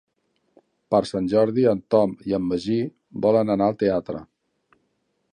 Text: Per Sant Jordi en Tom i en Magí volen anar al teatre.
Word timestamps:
Per 0.93 1.01
Sant 1.09 1.27
Jordi 1.33 1.65
en 1.73 1.83
Tom 1.95 2.15
i 2.29 2.33
en 2.37 2.47
Magí 2.53 2.77
volen 3.27 3.55
anar 3.57 3.67
al 3.69 3.77
teatre. 3.83 4.23